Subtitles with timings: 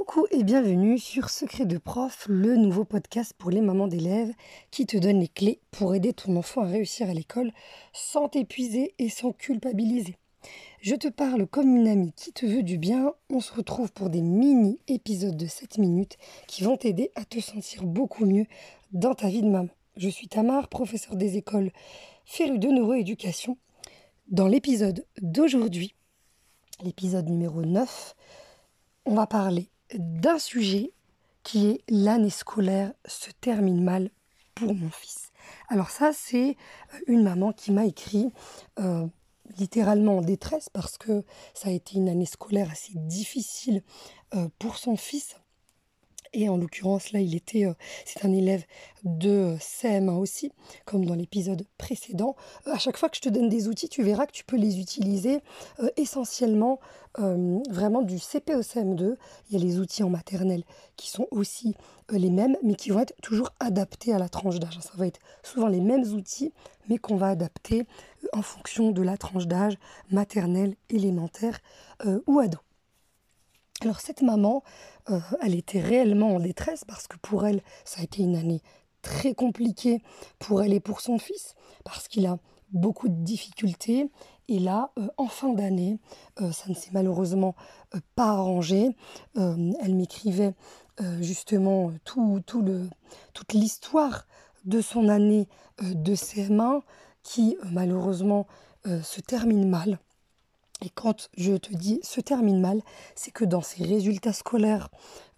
[0.00, 4.32] Coucou et bienvenue sur Secret de prof, le nouveau podcast pour les mamans d'élèves
[4.70, 7.52] qui te donne les clés pour aider ton enfant à réussir à l'école
[7.92, 10.16] sans t'épuiser et sans culpabiliser.
[10.80, 13.12] Je te parle comme une amie qui te veut du bien.
[13.28, 17.38] On se retrouve pour des mini épisodes de 7 minutes qui vont t'aider à te
[17.38, 18.46] sentir beaucoup mieux
[18.92, 19.68] dans ta vie de maman.
[19.98, 21.72] Je suis Tamar, professeur des écoles
[22.24, 23.58] féru de neuroéducation.
[24.28, 25.94] Dans l'épisode d'aujourd'hui,
[26.82, 28.16] l'épisode numéro 9,
[29.04, 30.92] on va parler d'un sujet
[31.42, 34.10] qui est l'année scolaire se termine mal
[34.54, 35.32] pour mon fils.
[35.68, 36.56] Alors ça, c'est
[36.94, 38.30] euh, une maman qui m'a écrit
[38.78, 39.06] euh,
[39.58, 43.82] littéralement en détresse parce que ça a été une année scolaire assez difficile
[44.34, 45.36] euh, pour son fils.
[46.32, 48.64] Et en l'occurrence, là, il était, euh, c'est un élève
[49.02, 50.52] de euh, CM1 aussi,
[50.84, 52.36] comme dans l'épisode précédent.
[52.66, 54.78] à chaque fois que je te donne des outils, tu verras que tu peux les
[54.78, 55.40] utiliser
[55.96, 56.78] essentiellement
[57.70, 59.16] vraiment du CP au CM2.
[59.48, 60.62] Il y a les outils en maternelle
[60.96, 61.74] qui sont aussi
[62.10, 64.78] les mêmes, mais qui vont être toujours adaptés à la tranche d'âge.
[64.80, 66.52] Ça va être souvent les mêmes outils,
[66.88, 67.86] mais qu'on va adapter
[68.32, 69.76] en fonction de la tranche d'âge
[70.10, 71.58] maternelle, élémentaire
[72.26, 72.58] ou ado.
[73.82, 74.62] Alors cette maman,
[75.08, 78.60] euh, elle était réellement en détresse parce que pour elle, ça a été une année
[79.00, 80.02] très compliquée
[80.38, 82.36] pour elle et pour son fils, parce qu'il a
[82.72, 84.10] beaucoup de difficultés.
[84.48, 85.98] Et là, euh, en fin d'année,
[86.42, 87.54] euh, ça ne s'est malheureusement
[88.16, 88.90] pas arrangé.
[89.36, 90.54] elle m'écrivait
[91.20, 94.26] justement tout, toute l'histoire
[94.66, 95.48] de son année
[95.80, 96.82] de CM1
[97.22, 98.46] qui malheureusement
[98.84, 99.98] se termine mal.
[100.82, 102.80] Et quand je te dis se termine mal,
[103.14, 104.88] c'est que dans ses résultats scolaires,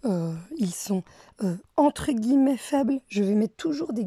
[0.04, 1.02] euh, ils sont
[1.42, 3.00] euh, entre guillemets faibles.
[3.08, 4.06] Je vais mettre toujours des,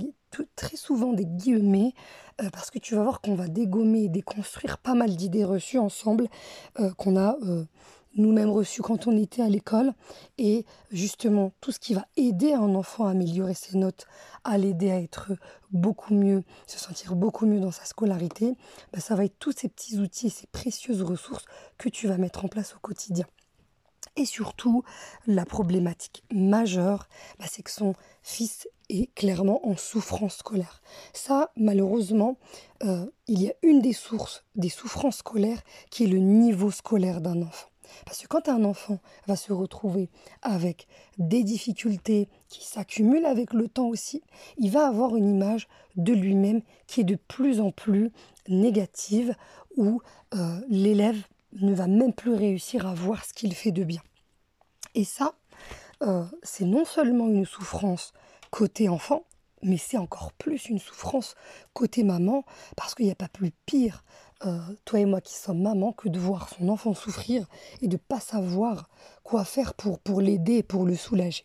[0.56, 1.94] très souvent des guillemets
[2.42, 5.80] euh, parce que tu vas voir qu'on va dégommer et déconstruire pas mal d'idées reçues
[5.80, 6.28] ensemble
[6.98, 7.38] qu'on a
[8.16, 9.94] nous-mêmes reçus quand on était à l'école.
[10.38, 14.08] Et justement, tout ce qui va aider un enfant à améliorer ses notes,
[14.44, 15.32] à l'aider à être
[15.72, 18.56] beaucoup mieux, se sentir beaucoup mieux dans sa scolarité,
[18.94, 21.46] bah, ça va être tous ces petits outils et ces précieuses ressources
[21.78, 23.26] que tu vas mettre en place au quotidien.
[24.18, 24.84] Et surtout,
[25.28, 27.10] la problématique majeure,
[27.40, 30.82] bah, c'est que son fils est clairement en souffrance scolaire.
[31.14, 32.38] Ça, malheureusement,
[32.84, 37.20] euh, il y a une des sources des souffrances scolaires qui est le niveau scolaire
[37.20, 37.68] d'un enfant.
[38.06, 40.10] Parce que quand un enfant va se retrouver
[40.42, 40.88] avec
[41.18, 44.24] des difficultés qui s'accumulent avec le temps aussi,
[44.58, 48.12] il va avoir une image de lui-même qui est de plus en plus
[48.48, 49.36] négative,
[49.78, 50.02] où
[50.34, 51.22] euh, l'élève
[51.54, 54.02] ne va même plus réussir à voir ce qu'il fait de bien.
[54.94, 55.36] Et ça,
[56.02, 58.14] euh, c'est non seulement une souffrance
[58.52, 59.24] côté enfant,
[59.62, 61.36] mais c'est encore plus une souffrance
[61.74, 62.44] côté maman,
[62.76, 64.04] parce qu'il n'y a pas plus pire
[64.46, 67.48] euh, toi et moi qui sommes maman, que de voir son enfant souffrir
[67.82, 68.90] et de ne pas savoir
[69.24, 71.44] quoi faire pour, l'aider et pour le soulager.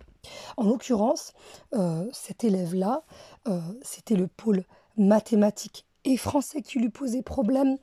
[0.57, 1.33] En l'occurrence,
[1.75, 3.05] euh, cet élève-là,
[3.49, 4.65] euh, c'était le pôle
[4.97, 7.77] mathématique et français qui lui posait problème.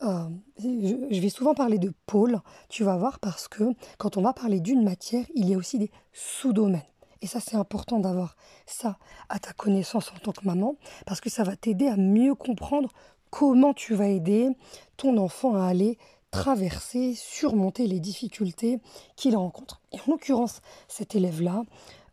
[0.00, 3.64] je, vais souvent parler de pôle, tu vas voir, parce que
[3.98, 6.91] quand on va parler d'une matière, il y a aussi des sous-domaines.
[7.22, 11.30] Et ça, c'est important d'avoir ça à ta connaissance en tant que maman, parce que
[11.30, 12.90] ça va t'aider à mieux comprendre
[13.30, 14.50] comment tu vas aider
[14.96, 15.96] ton enfant à aller
[16.32, 18.80] traverser, surmonter les difficultés
[19.16, 19.80] qu'il rencontre.
[19.92, 21.62] Et en l'occurrence, cet élève-là,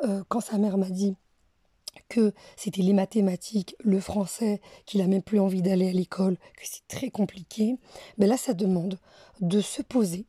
[0.03, 1.15] euh, quand sa mère m'a dit
[2.07, 6.63] que c'était les mathématiques, le français, qu'il a même plus envie d'aller à l'école, que
[6.63, 7.77] c'est très compliqué,
[8.17, 8.99] ben là, ça demande
[9.41, 10.25] de se poser,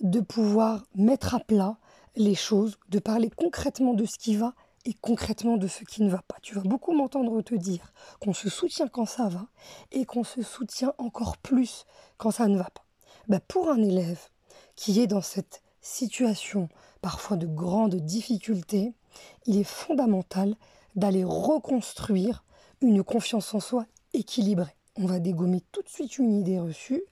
[0.00, 1.76] de pouvoir mettre à plat
[2.16, 4.54] les choses, de parler concrètement de ce qui va
[4.84, 6.36] et concrètement de ce qui ne va pas.
[6.42, 9.46] Tu vas beaucoup m'entendre te dire qu'on se soutient quand ça va
[9.92, 11.84] et qu'on se soutient encore plus
[12.16, 12.84] quand ça ne va pas.
[13.28, 14.28] Ben pour un élève
[14.76, 16.68] qui est dans cette situation
[17.02, 18.94] parfois de grande difficulté,
[19.46, 20.56] il est fondamental
[20.96, 22.44] d'aller reconstruire
[22.80, 24.76] une confiance en soi équilibrée.
[24.96, 27.02] On va dégommer tout de suite une idée reçue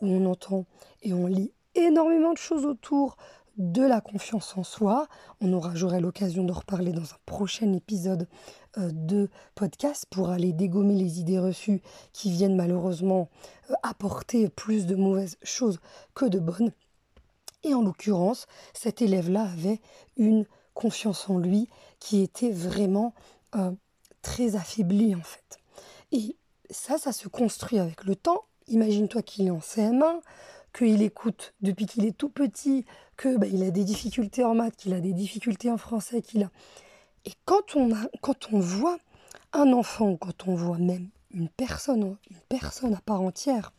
[0.00, 0.64] où on entend
[1.02, 3.16] et on lit énormément de choses autour
[3.56, 5.08] de la confiance en soi.
[5.40, 8.28] On aura, j'aurai l'occasion de reparler dans un prochain épisode
[8.78, 11.82] euh, de podcast pour aller dégommer les idées reçues
[12.12, 13.28] qui viennent malheureusement
[13.70, 15.80] euh, apporter plus de mauvaises choses
[16.14, 16.72] que de bonnes.
[17.64, 19.80] Et en l'occurrence, cet élève-là avait
[20.16, 21.68] une confiance en lui
[21.98, 23.14] qui était vraiment
[23.54, 23.72] euh,
[24.22, 25.58] très affaiblie en fait.
[26.12, 26.36] Et
[26.70, 28.44] ça, ça se construit avec le temps.
[28.68, 30.20] Imagine-toi qu'il est en CM1,
[30.76, 32.84] qu'il écoute depuis qu'il est tout petit,
[33.20, 36.50] qu'il bah, a des difficultés en maths, qu'il a des difficultés en français, qu'il a.
[37.24, 38.98] Et quand on, a, quand on voit
[39.52, 43.72] un enfant, quand on voit même une personne, une personne à part entière,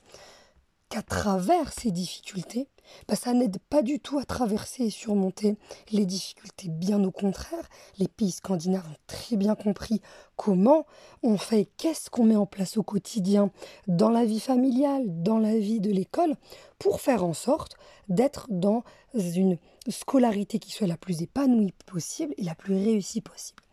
[0.89, 2.67] qu'à travers ces difficultés,
[3.07, 5.57] bah, ça n'aide pas du tout à traverser et surmonter
[5.91, 6.69] les difficultés.
[6.69, 7.67] Bien au contraire,
[7.97, 10.01] les pays scandinaves ont très bien compris
[10.35, 10.85] comment
[11.23, 13.51] on fait, qu'est-ce qu'on met en place au quotidien
[13.87, 16.35] dans la vie familiale, dans la vie de l'école,
[16.79, 17.75] pour faire en sorte
[18.09, 19.57] d'être dans une
[19.89, 23.63] scolarité qui soit la plus épanouie possible et la plus réussie possible.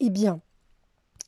[0.00, 0.40] Eh bien,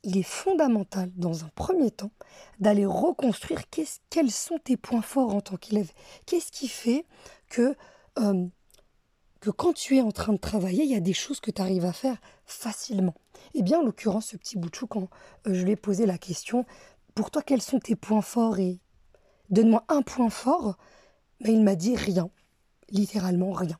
[0.05, 2.11] il est fondamental, dans un premier temps,
[2.59, 3.63] d'aller reconstruire
[4.09, 5.91] quels sont tes points forts en tant qu'élève.
[6.27, 7.05] Qu'est-ce qui fait
[7.49, 7.75] que,
[8.19, 8.45] euh,
[9.41, 11.61] que quand tu es en train de travailler, il y a des choses que tu
[11.61, 13.15] arrives à faire facilement?
[13.55, 15.09] Eh bien, en l'occurrence, ce petit bout de quand
[15.47, 16.65] euh, je lui ai posé la question,
[17.15, 18.79] pour toi, quels sont tes points forts et
[19.49, 20.77] donne-moi un point fort,
[21.39, 22.29] mais il m'a dit rien,
[22.89, 23.79] littéralement rien.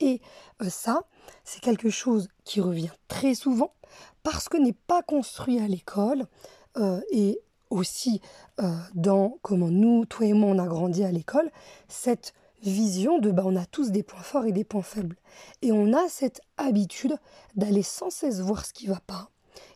[0.00, 0.20] Et
[0.62, 1.02] euh, ça,
[1.44, 3.72] c'est quelque chose qui revient très souvent
[4.22, 6.26] parce que n'est pas construit à l'école
[6.76, 7.40] euh, et
[7.70, 8.20] aussi
[8.60, 11.50] euh, dans comment nous, toi et moi, on a grandi à l'école,
[11.88, 15.16] cette vision de bah, on a tous des points forts et des points faibles.
[15.62, 17.16] Et on a cette habitude
[17.56, 19.30] d'aller sans cesse voir ce qui va pas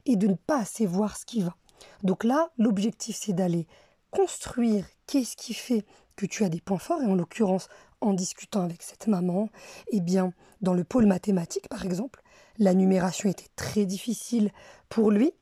[0.07, 1.57] et de ne pas assez voir ce qui va.
[2.03, 3.67] Donc là, l'objectif, c'est d'aller
[4.11, 5.85] construire qu'est-ce qui fait
[6.17, 7.69] que tu as des points forts, et en l'occurrence,
[8.03, 9.49] en discutant avec cette maman,
[9.91, 12.23] eh bien, dans le pôle mathématique, par exemple,
[12.59, 14.51] la numération était très difficile
[14.89, 15.33] pour lui,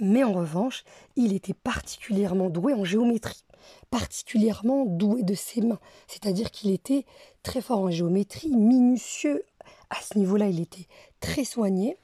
[0.00, 0.84] mais en revanche,
[1.16, 3.44] il était particulièrement doué en géométrie,
[3.90, 7.04] particulièrement doué de ses mains, c'est-à-dire qu'il était
[7.42, 9.44] très fort en géométrie, minutieux,
[9.90, 10.86] à ce niveau-là, il était
[11.18, 11.96] très soigné,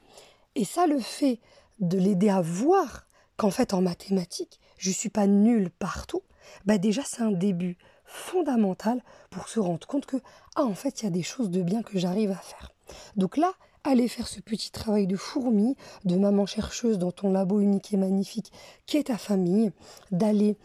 [0.54, 1.38] et ça, le fait
[1.78, 3.06] de l'aider à voir
[3.36, 6.22] qu'en fait, en mathématiques, je ne suis pas nul partout,
[6.64, 7.76] bah déjà, c'est un début
[8.06, 10.16] fondamental pour se rendre compte que,
[10.54, 12.72] ah, en fait, il y a des choses de bien que j'arrive à faire.
[13.16, 13.52] Donc là,
[13.84, 17.96] aller faire ce petit travail de fourmi, de maman chercheuse dans ton labo unique et
[17.96, 18.52] magnifique
[18.86, 19.70] qui est ta famille,
[20.10, 20.56] d'aller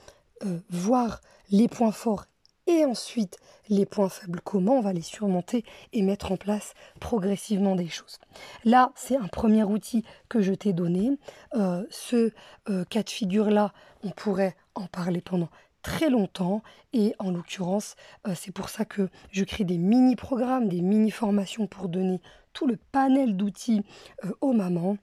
[0.43, 1.21] euh, voir
[1.51, 2.25] les points forts
[2.67, 3.37] et ensuite
[3.69, 5.63] les points faibles, comment on va les surmonter
[5.93, 8.19] et mettre en place progressivement des choses.
[8.65, 11.11] Là, c'est un premier outil que je t'ai donné.
[11.55, 12.31] Euh, ce
[12.69, 13.73] euh, cas de figure-là,
[14.03, 15.49] on pourrait en parler pendant
[15.81, 16.61] très longtemps
[16.93, 17.95] et en l'occurrence
[18.27, 22.21] euh, c'est pour ça que je crée des mini programmes, des mini formations pour donner
[22.53, 23.83] tout le panel d'outils
[24.25, 24.97] euh, aux mamans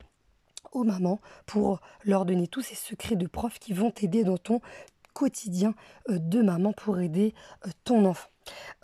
[0.73, 4.61] aux mamans pour leur donner tous ces secrets de profs qui vont t'aider dans ton
[5.15, 5.75] quotidien
[6.11, 7.35] euh, de maman pour aider
[7.85, 8.29] ton enfant.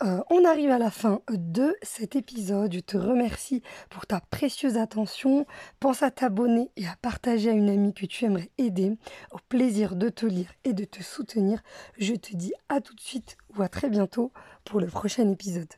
[0.03, 2.73] Euh, on arrive à la fin de cet épisode.
[2.73, 5.45] Je te remercie pour ta précieuse attention.
[5.79, 8.97] Pense à t'abonner et à partager à une amie que tu aimerais aider.
[9.31, 11.61] Au plaisir de te lire et de te soutenir.
[11.97, 14.31] Je te dis à tout de suite ou à très bientôt
[14.63, 15.73] pour le prochain épisode.